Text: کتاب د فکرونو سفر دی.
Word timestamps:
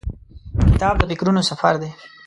کتاب 0.73 0.95
د 0.99 1.01
فکرونو 1.11 1.41
سفر 1.49 1.73
دی. 1.81 1.91